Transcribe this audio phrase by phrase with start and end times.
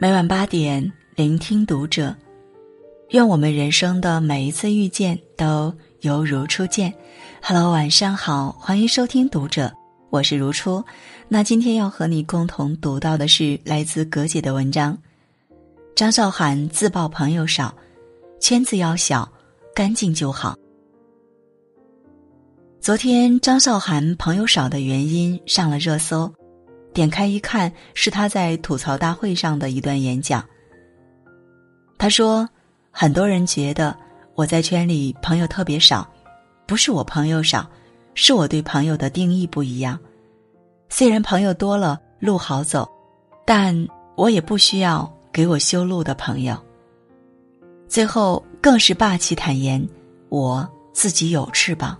[0.00, 2.14] 每晚八点，聆听读者。
[3.10, 6.94] 愿我们人生的每一次遇见都犹如初见。
[7.42, 9.72] Hello，晚上好，欢迎收听读者，
[10.10, 10.84] 我是如初。
[11.26, 14.96] 那今天要和你共同读到的是来自葛姐的文章。
[15.96, 17.74] 张韶涵自曝朋友少，
[18.40, 19.28] 圈子要小，
[19.74, 20.54] 干净就好。
[22.80, 26.32] 昨天张韶涵朋友少的原因上了热搜，
[26.98, 30.44] 点开一看，是他在吐槽大会上的一段演讲。
[31.96, 32.48] 他说
[32.90, 33.96] ：“很多人觉得
[34.34, 36.04] 我在圈里朋友特别少，
[36.66, 37.70] 不是我朋友少，
[38.14, 39.96] 是我对朋友的定义不一样。
[40.88, 42.90] 虽然朋友多了路好走，
[43.46, 43.86] 但
[44.16, 46.60] 我也不需要给我修路的朋友。”
[47.86, 49.80] 最后更是霸气坦言
[50.30, 51.96] ：“我自己有翅膀。”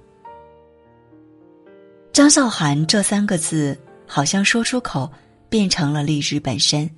[2.13, 5.09] 张韶涵这三个字，好像说出口
[5.49, 6.91] 变成了励志本身。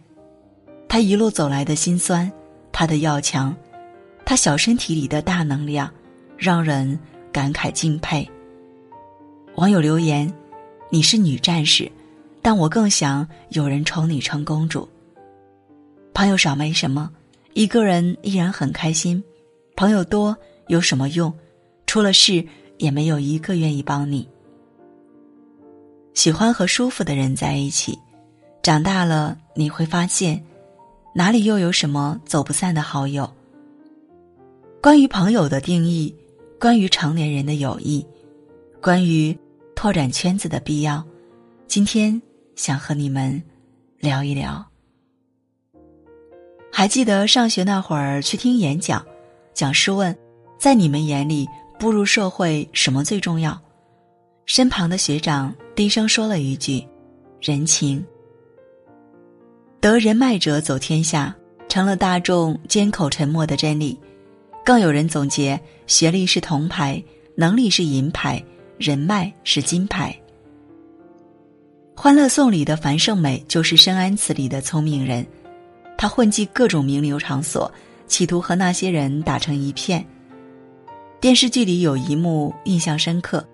[0.89, 2.31] 他一路走来的辛酸，
[2.73, 3.55] 他的要强，
[4.25, 5.93] 他小身体里的大能量，
[6.39, 6.99] 让人
[7.31, 8.29] 感慨敬佩。
[9.57, 10.33] 网友留言
[10.89, 11.91] ：“你是女战士，
[12.41, 14.89] 但我更想有人宠你成公主。”
[16.15, 17.11] 朋友少没什么，
[17.55, 19.23] 一个人依然很开心。
[19.77, 20.37] 朋友多
[20.69, 21.33] 有什么用？
[21.87, 22.45] 出了事
[22.79, 24.29] 也没有一个愿意帮你。
[26.21, 27.99] 喜欢和舒服的人在一起，
[28.61, 30.45] 长大了你会发现，
[31.15, 33.27] 哪里又有什么走不散的好友？
[34.83, 36.15] 关于朋友的定义，
[36.61, 38.07] 关于成年人的友谊，
[38.83, 39.35] 关于
[39.75, 41.03] 拓展圈子的必要，
[41.67, 42.21] 今天
[42.55, 43.43] 想和你们
[43.99, 44.63] 聊一聊。
[46.71, 49.03] 还记得上学那会儿去听演讲，
[49.55, 50.15] 讲师问，
[50.59, 51.49] 在你们眼里
[51.79, 53.59] 步入社会什么最重要？
[54.53, 56.85] 身旁的学长低声说了一句
[57.41, 58.05] ：“人情。”
[59.81, 61.33] 得人脉者走天下，
[61.69, 63.97] 成了大众缄口沉默的真理。
[64.65, 67.01] 更有人总结：学历是铜牌，
[67.37, 68.45] 能力是银牌，
[68.77, 70.13] 人脉是金牌。
[72.01, 75.25] 《欢乐颂》里的樊胜美就是深谙此理的聪明人，
[75.97, 77.73] 她混迹各种名流场所，
[78.09, 80.05] 企图和那些人打成一片。
[81.21, 83.47] 电视剧里有一幕印象深刻。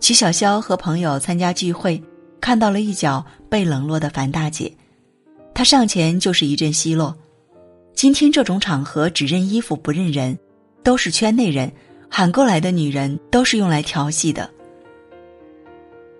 [0.00, 2.00] 曲小潇和朋友参加聚会，
[2.40, 4.72] 看到了一脚被冷落的樊大姐，
[5.54, 7.16] 她上前就是一阵奚落。
[7.94, 10.38] 今天这种场合只认衣服不认人，
[10.82, 11.72] 都是圈内人，
[12.10, 14.48] 喊过来的女人都是用来调戏的。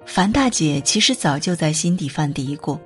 [0.07, 2.79] 樊大姐其实早就在心底犯嘀咕，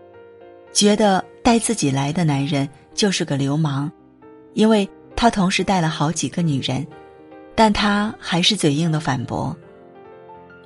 [0.72, 3.90] 觉得带自己来的男人就是个流氓，
[4.54, 6.84] 因为她同时带了好几个女人，
[7.54, 9.56] 但她还是嘴硬的反驳。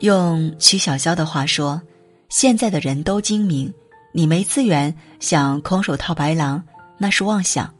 [0.05, 1.81] 用曲小潇的话说
[2.29, 3.73] ：“现在的人都精明，
[4.13, 6.63] 你没资源想空手套白狼，
[6.99, 7.73] 那是妄想。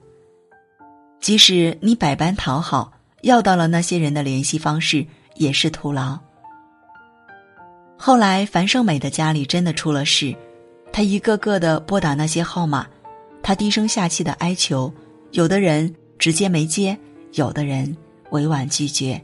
[1.21, 2.91] 即使你百般讨好，
[3.21, 6.19] 要到了那些人的联系方式，也是徒劳。”
[7.99, 10.35] 后来樊胜美的家里真的出了事，
[10.95, 12.87] 她一个个的拨打那些号码，
[13.43, 14.91] 她低声下气的哀求，
[15.33, 16.99] 有的人直接没接，
[17.35, 17.95] 有的人
[18.31, 19.23] 委婉拒绝。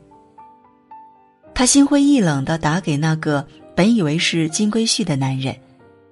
[1.60, 5.54] 他心灰意冷的打给那个本以为是金龟婿的男人，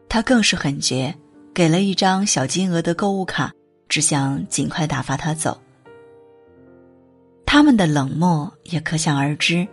[0.07, 1.15] 他更是狠绝，
[1.55, 3.51] 给了一张小金额的购物卡，
[3.89, 5.59] 只想尽快打发他走。
[7.47, 9.67] 他们的冷漠也可想而知，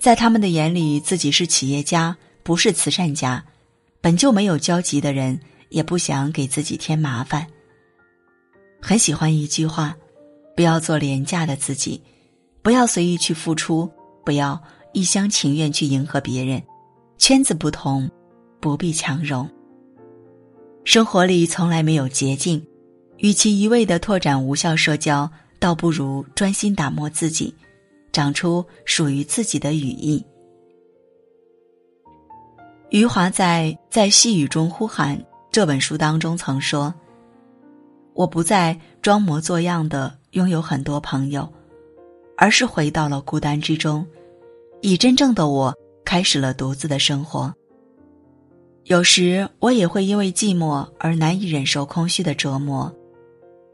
[0.00, 3.44] 在他们的眼里，自己是企业家，不是慈善家，
[4.00, 5.38] 本就没有交集的人，
[5.68, 7.46] 也不想给自己添麻烦。
[8.82, 9.96] 很喜欢一句话：
[10.56, 12.02] 不要做廉价的自己，
[12.62, 13.88] 不要随意去付出，
[14.24, 14.60] 不要。
[14.92, 16.62] 一厢情愿去迎合别人，
[17.18, 18.10] 圈子不同，
[18.60, 19.48] 不必强融。
[20.84, 22.66] 生活里从来没有捷径，
[23.18, 27.54] 与其一味的拓展无效社交，倒不如专心打磨自己，
[28.12, 30.24] 长出属于自己的羽翼。
[32.90, 35.18] 余华在《在细雨中呼喊》
[35.52, 36.94] 这本书当中曾说
[38.14, 41.46] ：“我不再装模作样的拥有很多朋友，
[42.38, 44.06] 而是回到了孤单之中。”
[44.80, 47.52] 以真正的我开始了独自的生活。
[48.84, 52.90] 有时我也会因为寂寞而难以忍受空虚的折磨，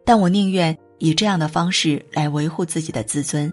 [0.04, 3.52] 但我宁愿以这样的方式来维护自己的自尊，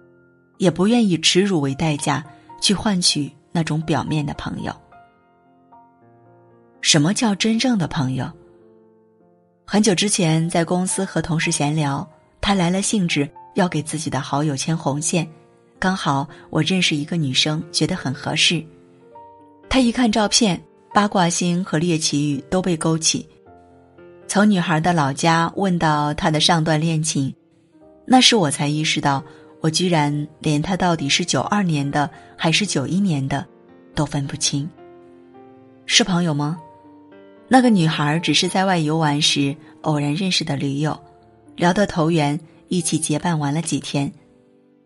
[0.58, 2.26] 也不愿以耻辱为代价
[2.60, 4.74] 去换取那种表面的朋友。
[6.82, 8.32] 什么叫真正的朋友？
[9.68, 12.10] 很久之前在公司和同事闲聊，
[12.42, 15.28] 他来了兴致要给自己的好友牵红线。
[15.82, 18.64] 刚好我认识一个女生，觉得很合适。
[19.68, 20.62] 她一看照片，
[20.94, 23.28] 八卦星和猎奇欲都被勾起。
[24.28, 27.34] 从女孩的老家问到她的上段恋情，
[28.06, 29.24] 那时我才意识到，
[29.60, 32.08] 我居然连她到底是九二年的
[32.38, 33.44] 还是九一年的，
[33.96, 34.70] 都分不清。
[35.88, 36.60] 是朋友吗？
[37.48, 40.96] 那个女孩只是在外游玩时偶然认识的驴友，
[41.56, 44.14] 聊得投缘，一起结伴玩了几天。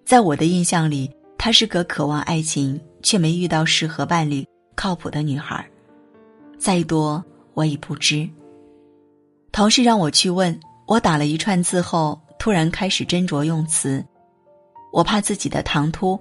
[0.06, 5.68] 在我的印象里，她是个渴望爱情却没遇到适合伴侣、靠谱的女孩。
[6.60, 7.24] 再多，
[7.56, 8.30] 我已不知。
[9.52, 14.06] 同事让我去问，我打了一串字后，突然开始斟酌用词。
[14.94, 16.20] 我怕自己的唐突，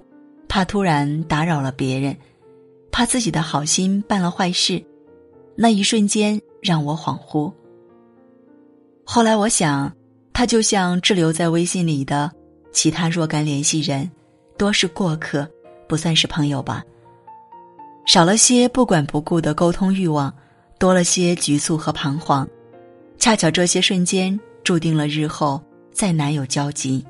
[0.49, 2.17] 怕突然打扰了别人，
[2.91, 4.83] 怕自己的好心办了坏事。
[5.55, 7.53] 那一瞬间让我恍惚。
[9.05, 9.95] 后来我想，
[10.33, 12.31] 他就像滞留在微信里的
[12.75, 14.11] 其他若干联系人，
[14.57, 15.49] 多是过客，
[15.87, 16.83] 不算是朋友吧。
[18.05, 20.31] 少了些不管不顾的沟通欲望，
[20.77, 22.45] 多了些局促和彷徨。
[23.17, 25.59] 恰巧这些瞬间注定了日后
[25.93, 27.03] 再难有交集。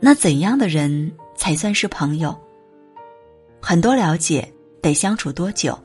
[0.00, 2.34] 那怎样的人才算是朋友？
[3.60, 4.50] 很多了解
[4.80, 5.78] 得相处多久，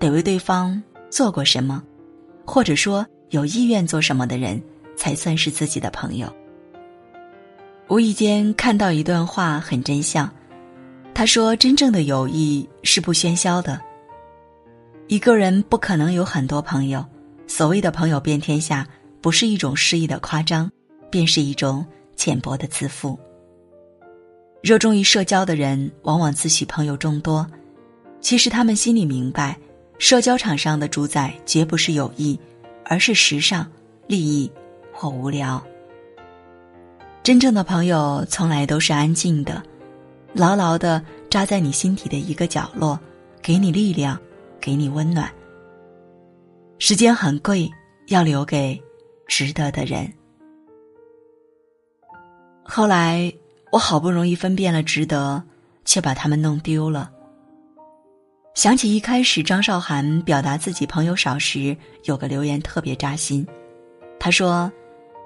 [0.00, 1.80] 得为对方做过什么，
[2.44, 4.60] 或者说有意愿做什么的人，
[4.96, 6.28] 才算是自己的朋友。
[7.88, 10.28] 无意间看到一段话，很真相。
[11.14, 13.80] 他说：“真正的友谊是不喧嚣的。
[15.06, 17.04] 一个人不可能有很多朋友。”
[17.46, 18.84] 所谓的朋友遍天下，
[19.20, 20.68] 不是一种诗意的夸张，
[21.10, 21.86] 便是一种
[22.16, 23.16] 浅薄的自负。
[24.62, 27.46] 热衷于社交的人，往往自诩朋友众多，
[28.20, 29.56] 其实他们心里明白，
[30.00, 32.36] 社交场上的主宰绝不是友谊，
[32.84, 33.64] 而是时尚、
[34.08, 34.50] 利益
[34.92, 35.64] 或无聊。
[37.26, 39.60] 真正的朋友从来都是安静的，
[40.32, 42.96] 牢牢的扎在你心底的一个角落，
[43.42, 44.16] 给你力量，
[44.60, 45.28] 给你温暖。
[46.78, 47.68] 时间很贵，
[48.06, 48.80] 要留给
[49.26, 50.08] 值得的人。
[52.62, 53.34] 后来
[53.72, 55.42] 我好不容易分辨了值得，
[55.84, 57.10] 却把他们弄丢了。
[58.54, 63.44] 想起一开始张韶涵表达自己朋友少时，有个留言特别扎心。
[64.20, 64.70] 他说：“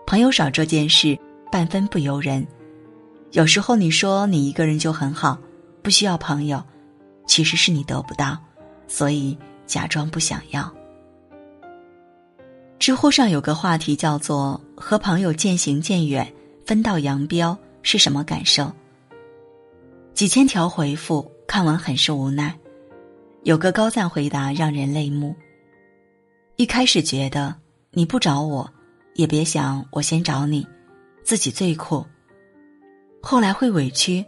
[0.08, 1.18] 朋友少这件事
[1.50, 2.46] 半分不由人。
[3.32, 5.38] 有时候你说你一个人就很好，
[5.82, 6.62] 不需要朋友，
[7.26, 8.38] 其实是你得不到，
[8.88, 9.36] 所以
[9.66, 10.72] 假装不想要。”
[12.78, 16.32] 知乎上有个话题叫做“和朋友渐行渐远，
[16.64, 18.72] 分道扬镳是什么感受？”
[20.14, 22.58] 几千条回复看完很是无奈，
[23.44, 25.36] 有个高赞回答让人泪目。
[26.56, 27.54] 一开始觉得
[27.92, 28.68] 你不找我，
[29.14, 30.66] 也别想我先找你，
[31.30, 32.04] 自己最苦。
[33.22, 34.26] 后来会委屈，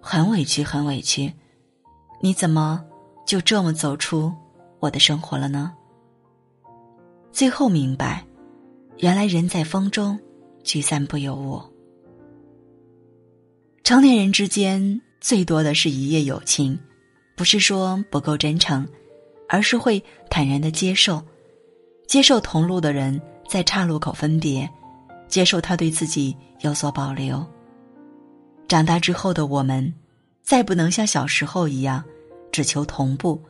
[0.00, 1.30] 很委屈，很委屈。
[2.22, 2.82] 你怎么
[3.26, 4.32] 就这么走出
[4.80, 5.74] 我的生活了呢？
[7.30, 8.24] 最后明白，
[8.96, 10.18] 原来人在风中，
[10.64, 11.70] 聚散不由我。
[13.84, 16.78] 成年人之间最多的是一夜友情，
[17.36, 18.88] 不是说不够真诚，
[19.50, 21.22] 而是会坦然的接受，
[22.06, 24.66] 接受同路的人在岔路口分别，
[25.28, 27.44] 接受他对自己有所保留。
[28.66, 29.92] 长大之后的我们，
[30.42, 32.04] 再不能像小时候一样，
[32.50, 33.40] 只求同步，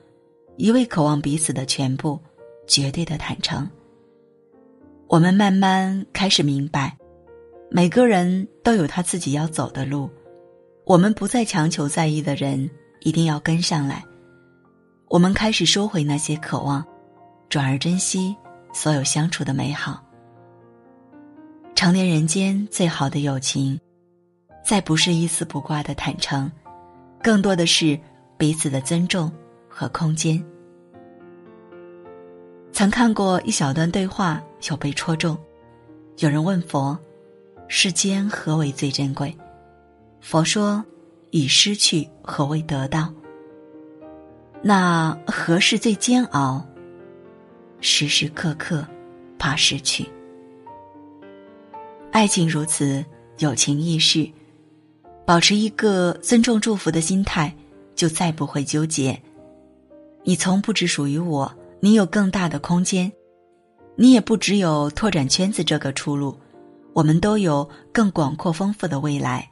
[0.57, 2.21] 一味渴望彼此的全部，
[2.67, 3.69] 绝对的坦诚。
[5.07, 6.97] 我们慢慢开始明白，
[7.71, 10.11] 每个人都有他自己要走的路。
[10.85, 12.69] 我们不再强求在意的人
[13.01, 14.05] 一定要跟上来。
[15.09, 16.85] 我们开始收回那些渴望，
[17.49, 18.37] 转而珍惜
[18.73, 20.03] 所有相处的美好。
[21.79, 23.79] 成年人间最好的友情，
[24.65, 26.51] 再不是一丝不挂的坦诚，
[27.23, 27.97] 更多的是
[28.37, 29.31] 彼此的尊重
[29.69, 30.45] 和空间。
[32.73, 35.39] 曾看过一小段对话，有被戳中。
[36.17, 36.99] 有人问佛
[37.69, 39.33] ：“世间何为最珍贵？”
[40.21, 40.85] 佛说
[41.31, 43.09] ：“已失去何为得到？”
[44.63, 46.67] 那何事最煎熬？
[47.81, 48.85] 时时刻刻
[49.39, 50.05] 怕失去。
[52.19, 53.05] 爱情如此，
[53.39, 54.29] 友情亦是。
[55.25, 57.55] 保持一个尊重、祝福的心态，
[57.95, 59.17] 就再不会纠结。
[60.25, 61.55] 你从不只属于我。
[61.79, 63.13] 你有更大的空间，
[63.95, 66.37] 你也不只有拓展圈子这个出路，
[66.93, 69.49] 我们都有更广阔丰富的未来。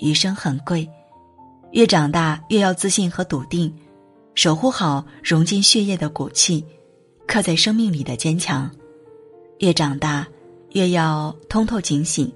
[0.00, 0.86] 余生很贵，
[1.72, 3.74] 越长大越要自信和笃定，
[4.34, 6.62] 守护好融进血液的骨气，
[7.26, 8.70] 刻在生命里的坚强。
[9.60, 10.28] 越长大，
[10.72, 12.32] 越要通透警醒，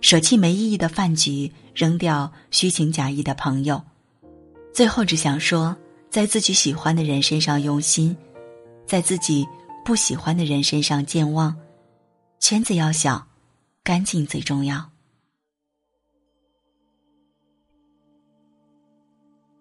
[0.00, 3.82] 舍弃没意义的饭局，扔掉虚情假意的朋友。
[4.72, 5.76] 最后只想说，
[6.10, 8.16] 在自己喜欢的人身上用心。
[8.84, 9.46] 在自己
[9.84, 11.56] 不喜欢的人身上健忘。
[12.40, 13.26] 圈子要小，
[13.82, 14.90] 干净最重要。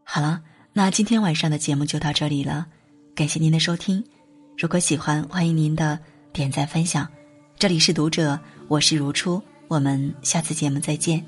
[0.03, 0.41] 好了，
[0.73, 2.65] 那今天晚上的节目就到这里了，
[3.15, 4.03] 感谢您的收听。
[4.57, 5.97] 如果喜欢，欢迎您的
[6.33, 7.07] 点赞分享。
[7.61, 11.23] 这里是读者，我是如初，我们下次节目再见。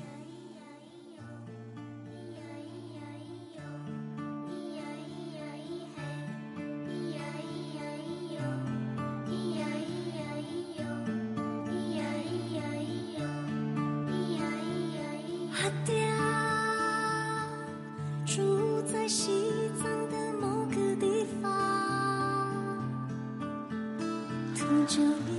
[24.88, 25.33] 着呀，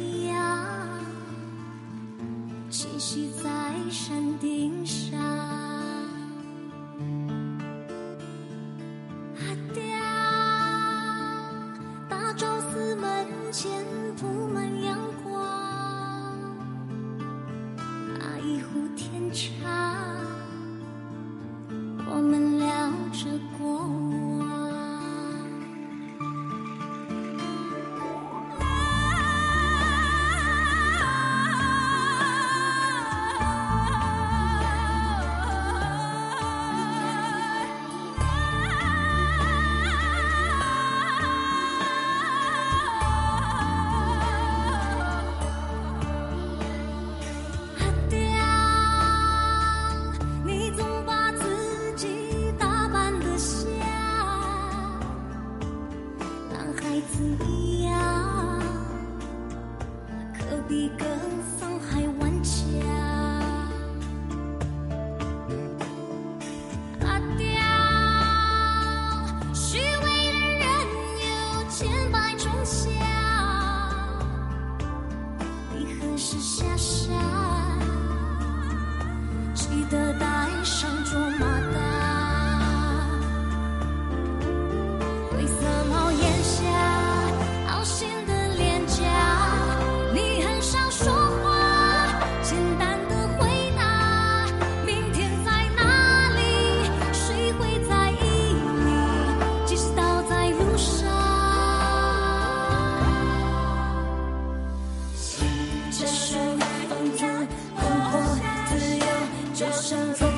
[76.46, 77.75] 下山
[105.98, 106.38] 牵手
[106.90, 108.14] 放纵困惑
[108.68, 109.06] 自由
[109.54, 110.35] 就像风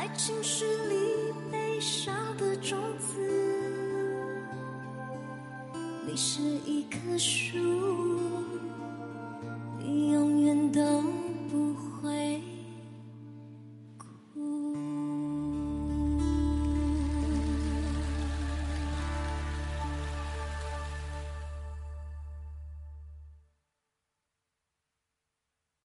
[0.00, 3.20] 爱情是粒悲伤的种子
[6.06, 8.39] 你是一棵树。